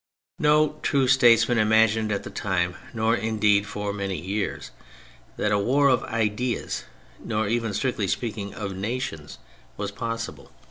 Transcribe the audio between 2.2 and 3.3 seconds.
the time, nor,